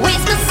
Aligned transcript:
Whispers 0.00 0.41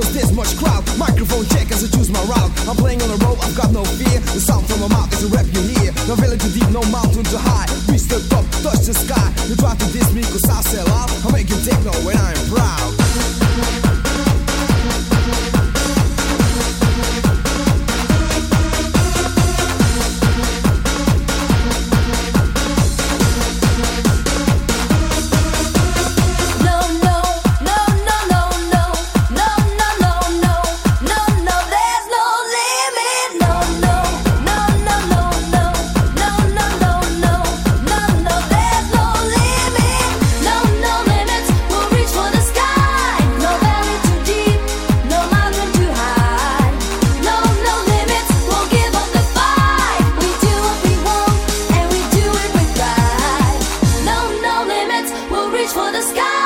cause 0.00 0.12
there's 0.14 0.32
much 0.32 0.56
crowd. 0.56 0.82
Microphone 0.96 1.44
check 1.52 1.70
as 1.70 1.84
I 1.84 1.88
choose 1.92 2.10
my 2.10 2.22
route. 2.24 2.50
I'm 2.68 2.76
playing 2.76 3.02
on 3.02 3.08
the 3.12 3.20
road, 3.24 3.36
I've 3.44 3.56
got 3.56 3.70
no 3.72 3.84
fear. 3.84 4.18
The 4.32 4.40
sound 4.40 4.66
from 4.66 4.80
my 4.80 4.88
mouth 4.88 5.12
is 5.12 5.24
a 5.24 5.28
rap 5.28 5.46
you 5.52 5.60
hear. 5.60 5.92
No 6.08 6.16
valley 6.16 6.38
too 6.38 6.50
deep, 6.50 6.68
no 6.72 6.82
mountain 6.88 7.24
too 7.24 7.36
high. 7.36 7.68
Reach 7.92 8.08
the 8.08 8.18
top, 8.32 8.44
touch 8.64 8.88
the 8.88 8.94
sky. 8.96 9.28
You 9.48 9.56
try 9.56 9.76
to 9.76 9.86
diss 9.92 10.12
me 10.12 10.22
cause 10.22 10.48
I 10.48 10.60
sell 10.62 10.88
out. 10.96 11.10
I 11.24 11.32
make 11.32 11.48
you 11.50 11.60
techno 11.60 11.92
when 12.04 12.16
I'm 12.16 12.40
proud. 12.48 13.89
for 55.72 55.92
the 55.92 56.02
sky. 56.02 56.39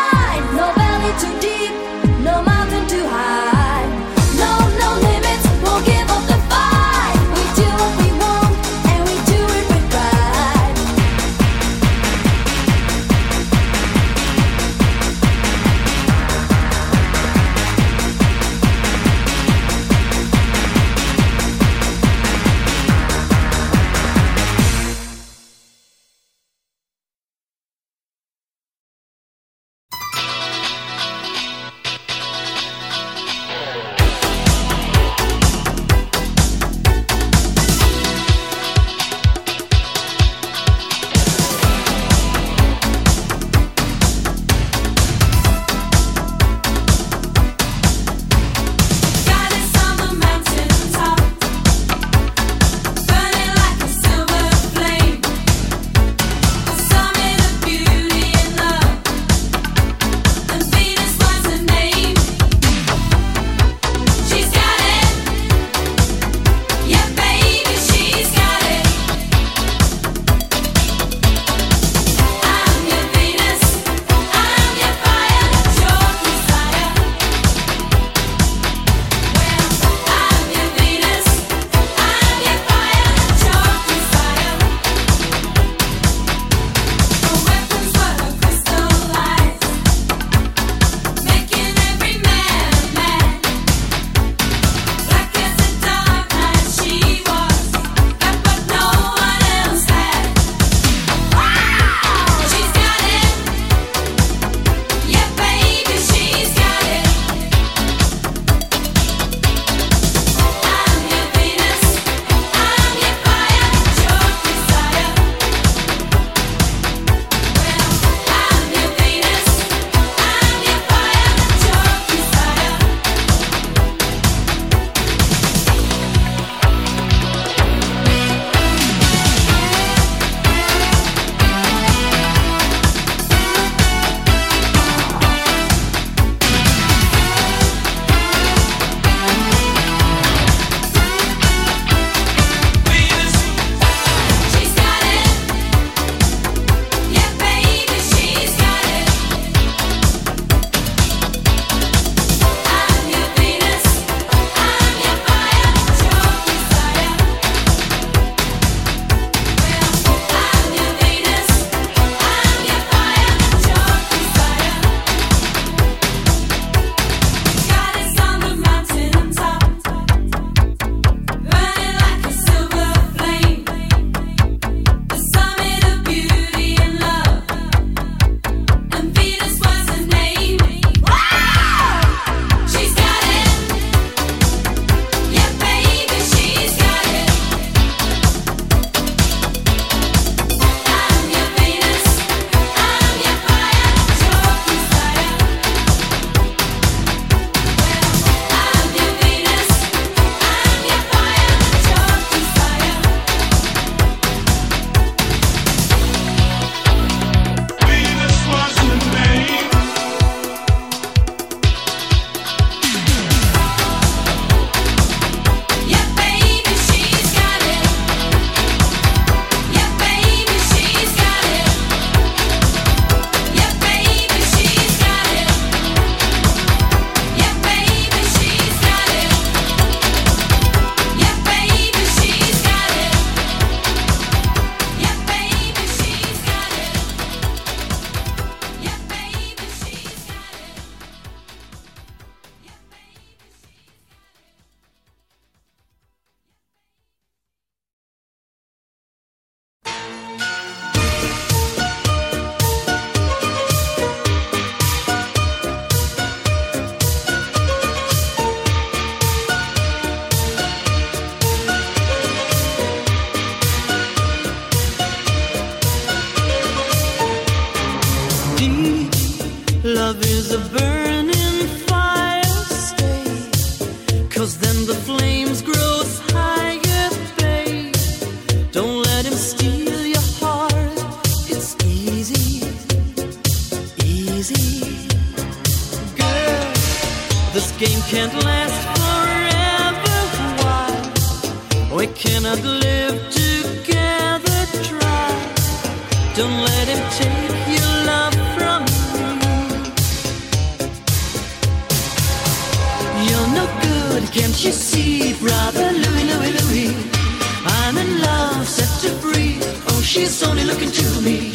She's 310.14 310.44
only 310.44 310.62
looking 310.62 310.92
to 310.92 311.20
me. 311.22 311.50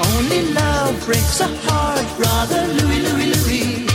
Only 0.00 0.40
love 0.54 1.04
breaks 1.04 1.40
a 1.40 1.46
heart, 1.46 2.06
brother 2.16 2.66
Louie, 2.66 3.02
Louie, 3.02 3.26
Louie. 3.34 3.86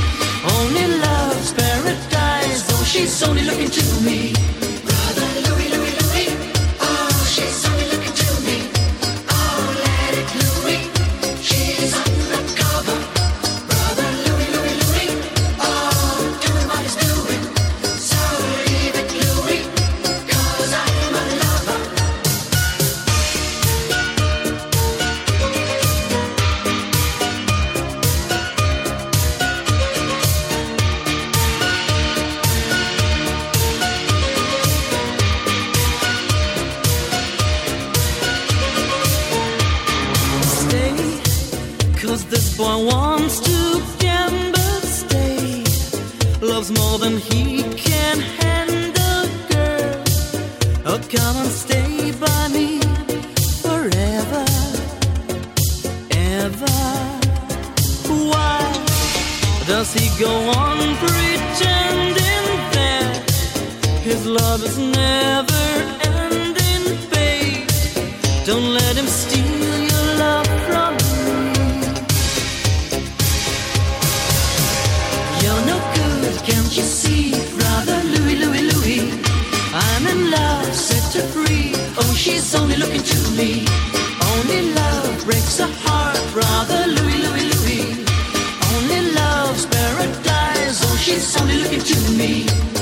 Only 0.56 0.86
love's 1.02 1.52
paradise, 1.54 2.62
though 2.68 2.84
she's 2.84 3.24
only 3.24 3.42
looking 3.42 3.72
to 3.72 4.02
me. 4.02 4.34
Does 59.74 59.92
he 59.92 60.08
go 60.24 60.30
on 60.30 60.78
pretending 60.98 62.46
that 62.78 63.24
his 64.04 64.24
love 64.28 64.64
is 64.64 64.78
never 64.78 65.66
ending, 66.14 66.86
babe? 67.10 67.68
Don't 68.46 68.70
let 68.72 68.96
him 68.96 69.08
steal 69.08 69.80
your 69.92 70.06
love 70.24 70.48
from 70.68 70.94
me. 70.94 71.58
You're 75.42 75.66
no 75.66 75.78
good, 75.98 76.36
can't 76.48 76.72
you 76.78 76.86
see, 77.00 77.32
brother 77.58 78.00
Louie, 78.14 78.38
Louie, 78.44 78.66
Louie? 78.72 79.10
I'm 79.74 80.06
in 80.06 80.30
love, 80.30 80.72
set 80.72 81.20
her 81.20 81.28
free. 81.34 81.72
Oh, 81.98 82.14
she's 82.16 82.54
only 82.54 82.76
looking 82.76 83.02
to 83.02 83.20
me. 83.32 83.66
Only 84.34 84.72
love 84.76 85.26
breaks 85.26 85.60
a. 85.62 85.66
heart. 85.66 85.83
It's 91.26 91.40
only 91.40 91.56
looking 91.56 91.80
to 91.80 92.12
me. 92.18 92.73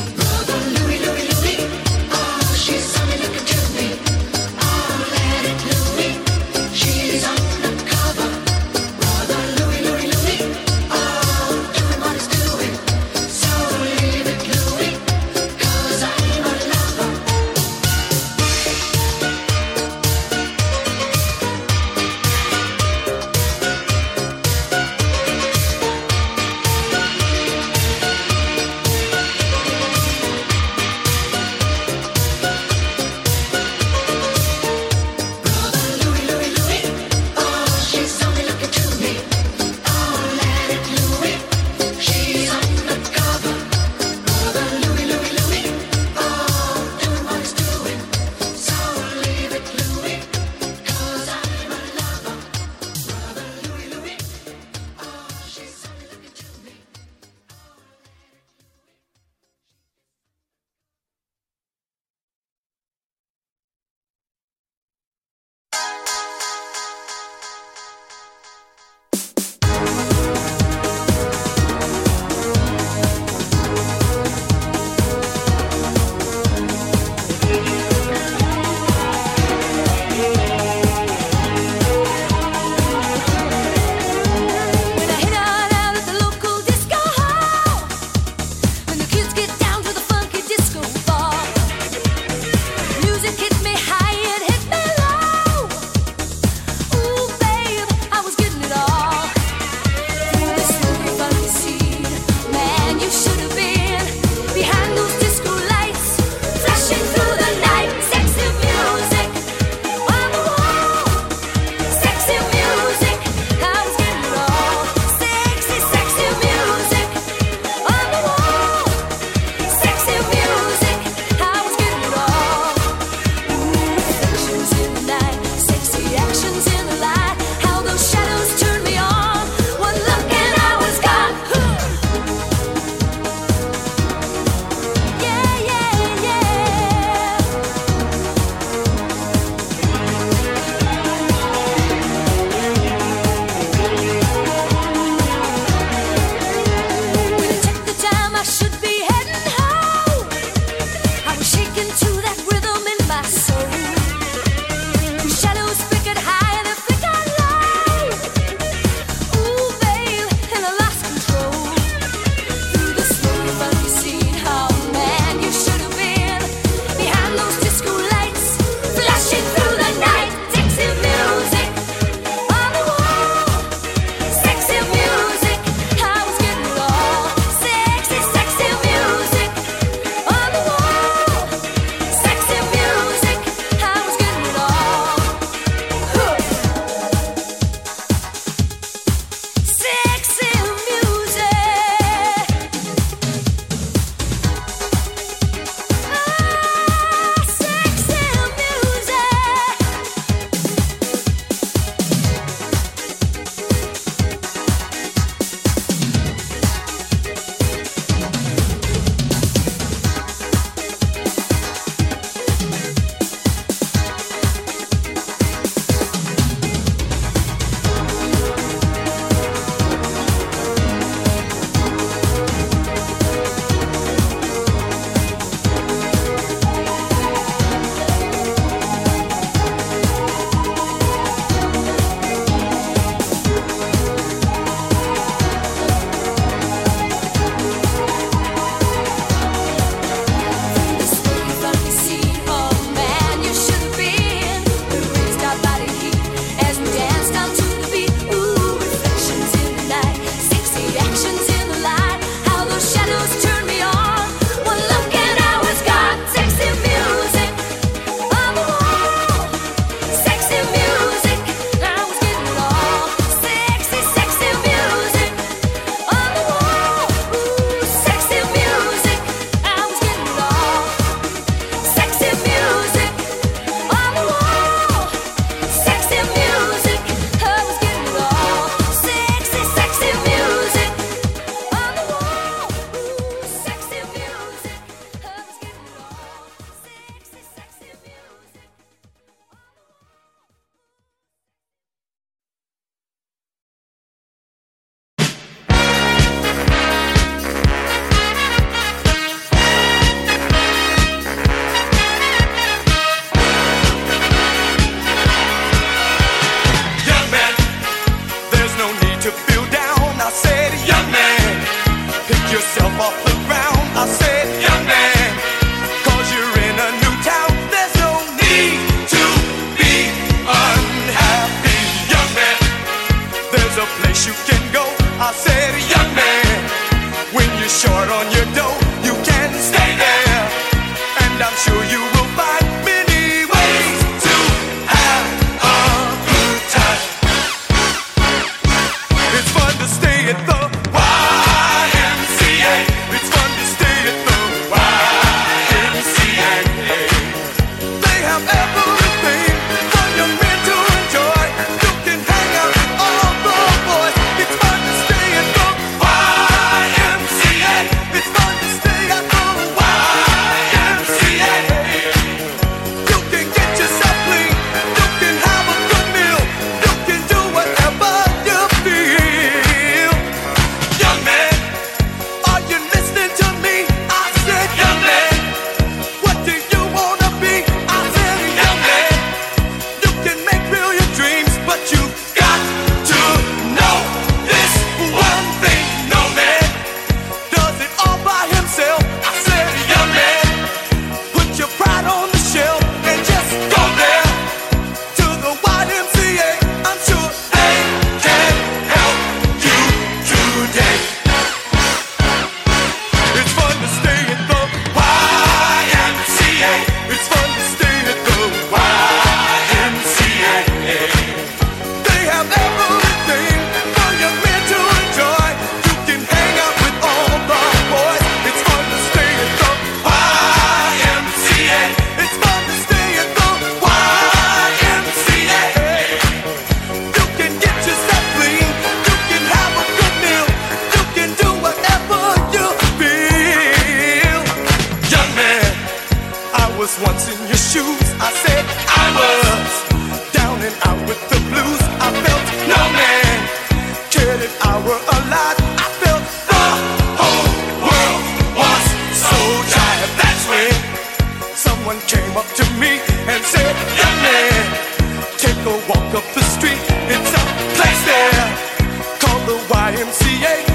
YMCA. 459.91 460.70